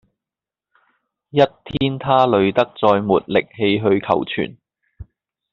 [1.29, 4.57] 一天他累得再沒力氣去求存